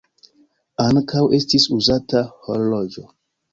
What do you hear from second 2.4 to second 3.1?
horloĝo.